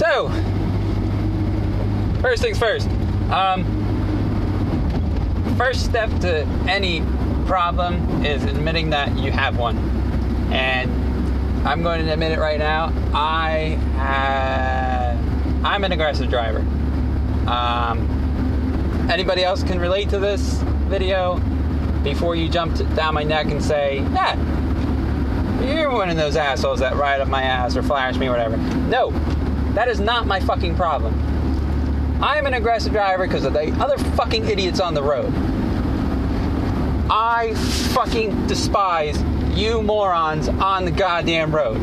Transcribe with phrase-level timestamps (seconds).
[0.00, 0.30] So,
[2.22, 2.88] first things first.
[3.30, 3.66] Um,
[5.58, 7.02] first step to any
[7.44, 9.76] problem is admitting that you have one.
[10.50, 10.90] And
[11.68, 12.94] I'm going to admit it right now.
[13.12, 16.60] I have, I'm an aggressive driver.
[17.46, 18.08] Um,
[19.10, 21.38] anybody else can relate to this video
[22.02, 24.34] before you jump down my neck and say, yeah,
[25.62, 28.56] you're one of those assholes that ride up my ass or flash me or whatever.
[28.56, 29.12] No,
[29.74, 31.14] that is not my fucking problem.
[32.22, 35.32] I'm an aggressive driver because of the other fucking idiots on the road.
[37.10, 37.54] I
[37.92, 39.20] fucking despise
[39.56, 41.78] you morons on the goddamn road.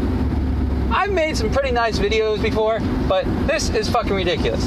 [0.91, 4.63] I've made some pretty nice videos before, but this is fucking ridiculous.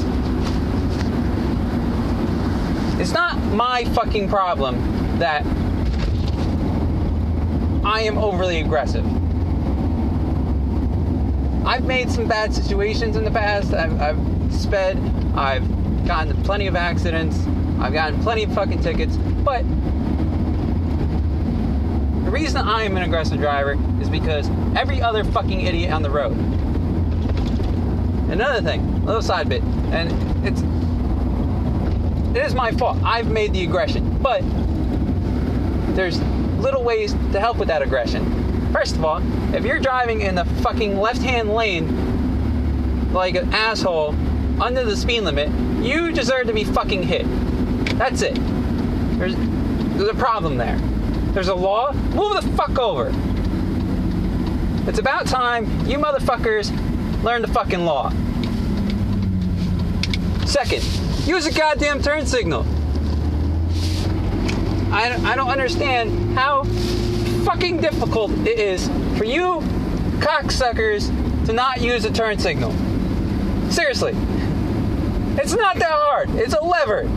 [2.99, 4.77] It's not my fucking problem
[5.17, 5.45] that
[7.83, 9.05] I am overly aggressive.
[11.65, 13.73] I've made some bad situations in the past.
[13.73, 14.97] I've, I've sped.
[15.35, 15.67] I've
[16.07, 17.37] gotten plenty of accidents.
[17.79, 19.15] I've gotten plenty of fucking tickets.
[19.17, 19.63] But
[22.25, 26.09] the reason I am an aggressive driver is because every other fucking idiot on the
[26.09, 26.37] road.
[28.31, 30.11] Another thing, little side bit, and
[30.45, 30.61] it's
[32.35, 32.97] it is my fault.
[33.03, 34.41] I've made the aggression, but
[35.95, 36.21] there's
[36.61, 38.40] little ways to help with that aggression.
[38.71, 39.21] First of all,
[39.53, 44.15] if you're driving in the fucking left-hand lane like an asshole
[44.61, 45.49] under the speed limit,
[45.83, 47.25] you deserve to be fucking hit.
[47.97, 48.35] That's it.
[49.17, 50.77] There's there's a problem there.
[51.33, 51.91] There's a law.
[51.91, 53.11] Move the fuck over.
[54.89, 56.71] It's about time you motherfuckers
[57.23, 58.09] learn the fucking law.
[60.45, 60.83] Second,
[61.27, 62.65] use a goddamn turn signal.
[64.91, 66.63] I, I don't understand how
[67.43, 69.61] fucking difficult it is for you
[70.19, 71.07] cocksuckers
[71.45, 72.71] to not use a turn signal.
[73.71, 74.13] Seriously.
[75.37, 76.29] It's not that hard.
[76.31, 77.09] It's a lever.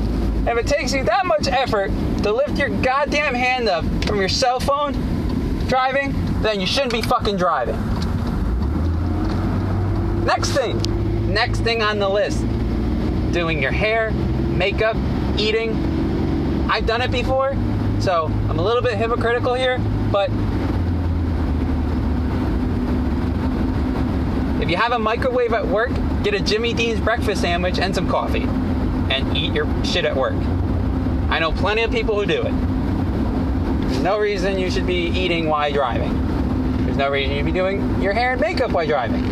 [0.47, 1.89] If it takes you that much effort
[2.23, 4.93] to lift your goddamn hand up from your cell phone
[5.69, 7.77] driving, then you shouldn't be fucking driving.
[10.25, 10.81] Next thing.
[11.33, 12.41] Next thing on the list.
[13.33, 14.97] Doing your hair, makeup,
[15.39, 15.75] eating,
[16.71, 17.55] I've done it before,
[18.01, 19.79] so I'm a little bit hypocritical here,
[20.11, 20.31] but
[24.63, 25.91] if you have a microwave at work,
[26.23, 30.35] get a Jimmy Dean's breakfast sandwich and some coffee and eat your shit at work.
[31.29, 32.53] I know plenty of people who do it.
[33.89, 36.13] There's no reason you should be eating while driving.
[36.85, 39.25] There's no reason you should be doing your hair and makeup while driving.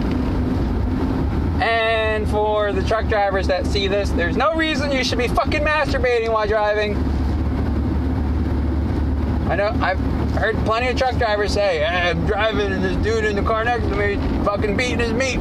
[1.62, 5.62] And for the truck drivers that see this, there's no reason you should be fucking
[5.62, 6.94] masturbating while driving.
[9.52, 9.98] I know I've
[10.34, 13.62] heard plenty of truck drivers say, hey, I'm driving and this dude in the car
[13.64, 15.36] next to me fucking beating his meat.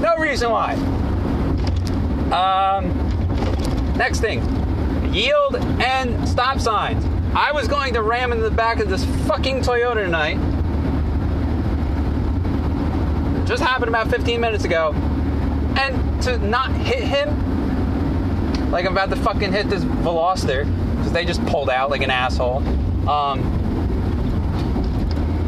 [0.00, 0.76] No reason why.
[2.32, 2.88] Um,
[3.98, 4.40] next thing
[5.14, 7.04] yield and stop signs.
[7.34, 10.38] I was going to ram into the back of this fucking Toyota tonight.
[13.46, 14.94] Just happened about 15 minutes ago.
[15.76, 20.64] And to not hit him, like I'm about to fucking hit this Veloster,
[21.06, 22.56] because they just pulled out like an asshole.
[23.08, 23.40] Um,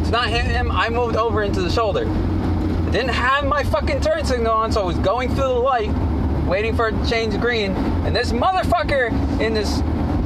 [0.05, 2.07] to not hit him, I moved over into the shoulder.
[2.07, 5.91] I didn't have my fucking turn signal on, so I was going through the light,
[6.47, 9.11] waiting for it to change green, and this motherfucker
[9.41, 9.81] in this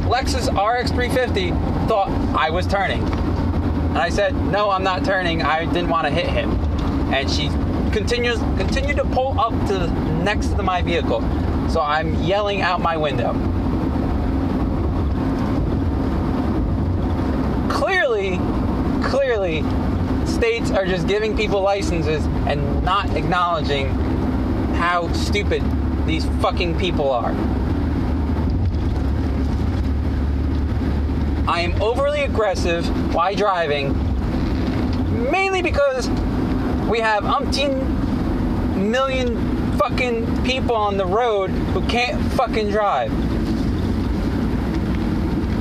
[0.05, 1.51] Lexus RX 350
[1.89, 3.03] thought I was turning.
[3.03, 5.41] And I said, no, I'm not turning.
[5.41, 6.51] I didn't want to hit him.
[7.15, 7.49] And she
[7.91, 9.87] continues continued to pull up to
[10.23, 11.23] next to my vehicle.
[11.71, 13.33] So I'm yelling out my window.
[17.83, 18.39] Clearly,
[19.03, 19.63] clearly,
[20.43, 23.89] states are just giving people licenses and not acknowledging
[24.75, 25.63] how stupid
[26.05, 27.31] these fucking people are.
[31.47, 33.93] I am overly aggressive while driving,
[35.31, 36.09] mainly because
[36.89, 37.79] we have umpteen
[38.79, 43.13] million fucking people on the road who can't fucking drive.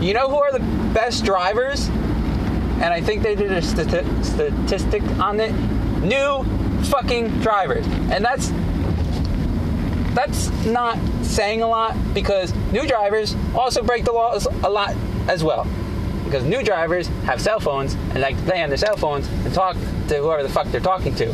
[0.01, 1.87] You know who are the best drivers?
[2.81, 5.51] And I think they did a stati- statistic on it.
[6.01, 6.43] New
[6.85, 7.85] fucking drivers.
[8.09, 8.51] And that's
[10.15, 14.95] that's not saying a lot because new drivers also break the laws a lot
[15.27, 15.65] as well.
[16.25, 19.53] Because new drivers have cell phones and like to play on their cell phones and
[19.53, 19.75] talk
[20.07, 21.29] to whoever the fuck they're talking to.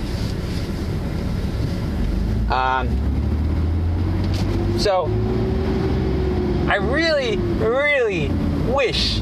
[2.53, 2.88] Um,
[4.79, 5.05] so,
[6.67, 8.29] I really, really
[8.71, 9.19] wish,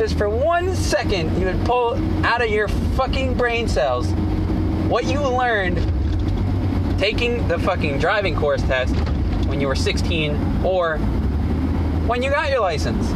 [0.00, 1.94] just for one second, you would pull
[2.24, 4.10] out of your fucking brain cells
[4.88, 5.76] what you learned
[6.98, 8.94] taking the fucking driving course test
[9.46, 10.96] when you were 16 or
[12.06, 13.08] when you got your license.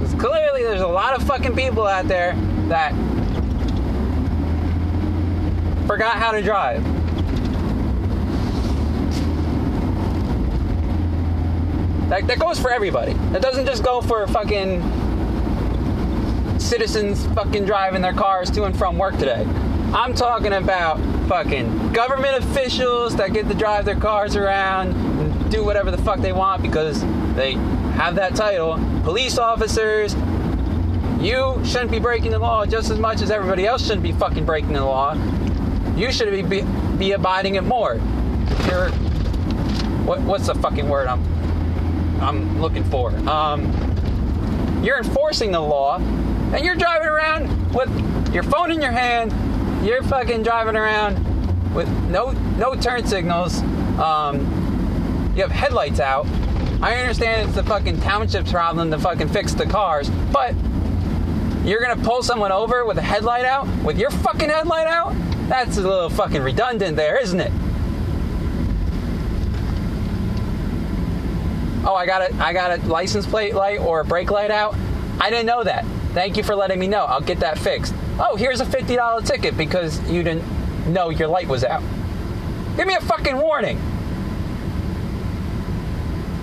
[0.00, 2.34] Because clearly there's a lot of fucking people out there
[2.66, 2.90] that
[5.86, 6.84] forgot how to drive.
[12.12, 13.14] That, that goes for everybody.
[13.30, 14.82] That doesn't just go for fucking
[16.60, 19.46] citizens fucking driving their cars to and from work today.
[19.94, 25.64] I'm talking about fucking government officials that get to drive their cars around and do
[25.64, 27.00] whatever the fuck they want because
[27.34, 27.52] they
[27.94, 28.74] have that title.
[29.04, 30.14] Police officers,
[31.18, 34.44] you shouldn't be breaking the law just as much as everybody else shouldn't be fucking
[34.44, 35.14] breaking the law.
[35.96, 36.66] You should be, be,
[36.98, 37.94] be abiding it more.
[38.68, 38.90] You're,
[40.04, 41.41] what, what's the fucking word I'm
[42.22, 43.10] I'm looking for.
[43.28, 43.72] Um,
[44.84, 49.32] you're enforcing the law, and you're driving around with your phone in your hand.
[49.86, 51.16] You're fucking driving around
[51.74, 53.60] with no no turn signals.
[53.98, 56.26] Um, you have headlights out.
[56.82, 60.54] I understand it's the fucking township's problem to fucking fix the cars, but
[61.64, 65.14] you're gonna pull someone over with a headlight out, with your fucking headlight out?
[65.48, 67.52] That's a little fucking redundant there, isn't it?
[71.84, 74.74] Oh, I got a, I got a license plate light or a brake light out.
[75.20, 75.84] I didn't know that.
[76.12, 77.04] Thank you for letting me know.
[77.04, 77.94] I'll get that fixed.
[78.18, 80.44] Oh, here's a $50 ticket because you didn't
[80.92, 81.82] know your light was out.
[82.76, 83.80] Give me a fucking warning.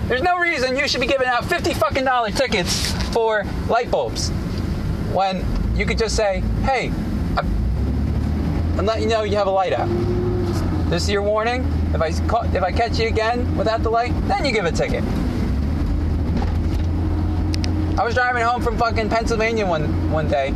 [0.08, 4.30] There's no reason you should be giving out 50 fucking dollar tickets for light bulbs
[5.12, 5.44] when
[5.76, 6.92] you could just say, hey,
[7.36, 9.88] I'm letting you know you have a light out.
[10.90, 11.62] This is your warning.
[11.94, 15.04] If I, if I catch you again without the light, then you give a ticket.
[18.00, 20.54] I was driving home from fucking Pennsylvania one one day,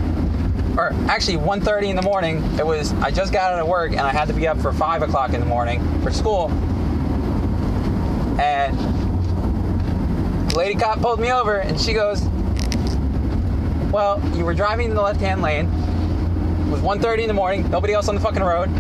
[0.79, 2.43] or actually 1:30 in the morning.
[2.59, 4.73] It was I just got out of work and I had to be up for
[4.73, 6.51] five o'clock in the morning for school.
[8.41, 8.75] And
[10.49, 12.23] the lady cop pulled me over and she goes,
[13.93, 15.67] "Well, you were driving in the left-hand lane.
[16.67, 17.71] It was 1:30 in the morning.
[17.71, 18.71] Nobody else on the fucking road.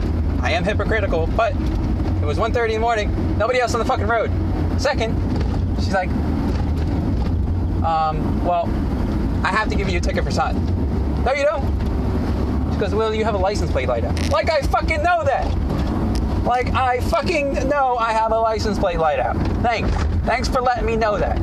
[0.40, 3.36] I am hypocritical, but it was 1:30 in the morning.
[3.36, 4.30] Nobody else on the fucking road.
[4.78, 5.14] Second,
[5.80, 6.08] she's like,
[7.84, 8.66] um, well,
[9.44, 10.64] I have to give you a ticket for something.
[11.24, 12.72] No, you don't.
[12.72, 14.30] She goes, well, you have a license plate light out.
[14.30, 15.46] Like I fucking know that.
[16.44, 19.36] Like I fucking know I have a license plate light out.
[19.62, 19.90] Thanks.
[20.24, 21.38] Thanks for letting me know that.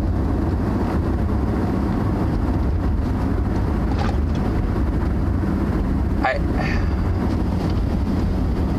[6.24, 6.38] I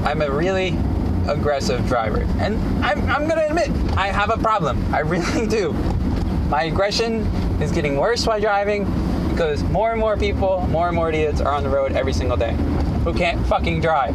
[0.09, 0.77] I'm a really
[1.29, 2.27] aggressive driver.
[2.39, 4.93] And I'm, I'm gonna admit, I have a problem.
[4.95, 5.73] I really do.
[6.53, 7.23] My aggression
[7.63, 8.85] is getting worse while driving
[9.31, 12.37] because more and more people, more and more idiots are on the road every single
[12.37, 12.53] day
[13.05, 14.15] who can't fucking drive.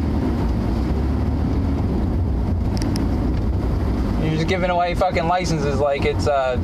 [4.22, 6.62] You're just giving away fucking licenses like it's a,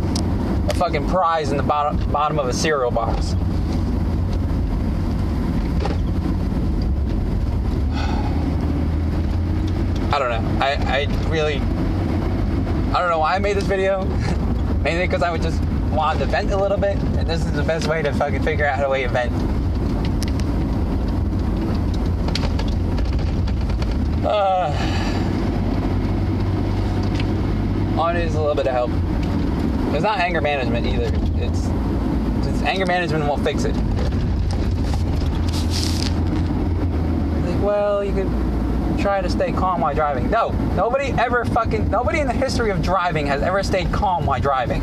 [0.69, 3.33] a fucking prize in the bottom, bottom of a cereal box.
[10.13, 10.65] I don't know.
[10.65, 14.07] I, I really, I don't know why I made this video.
[14.85, 17.63] Mainly because I would just want to vent a little bit, and this is the
[17.63, 19.33] best way to fucking figure out how to vent.
[24.27, 24.71] Uh,
[27.99, 28.91] on is a little bit of help.
[29.95, 31.11] It's not anger management either.
[31.43, 31.67] It's,
[32.47, 33.75] it's anger management won't fix it.
[37.47, 38.44] Like, well, you could
[39.05, 40.31] try to stay calm while driving.
[40.31, 44.41] No, nobody ever fucking nobody in the history of driving has ever stayed calm while
[44.41, 44.81] driving.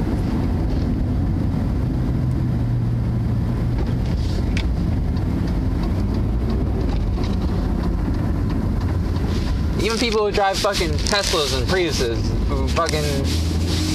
[9.84, 13.02] Even people who drive fucking Teslas and Priuses, who fucking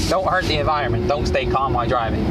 [0.08, 2.24] don't hurt the environment, don't stay calm while driving.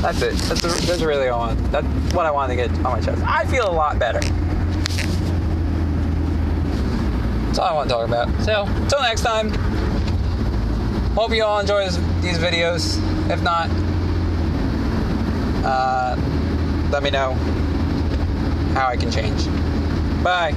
[0.00, 0.34] That's it.
[0.34, 1.72] That's, that's really all I want.
[1.72, 3.22] That's what I wanted to get on my chest.
[3.24, 4.20] I feel a lot better.
[7.46, 8.28] That's all I want to talk about.
[8.42, 9.50] So, until next time.
[11.14, 12.96] Hope you all enjoy this, these videos.
[13.30, 13.68] If not,
[15.64, 16.16] uh,
[16.90, 17.34] let me know
[18.74, 19.44] how I can change.
[20.22, 20.54] Bye.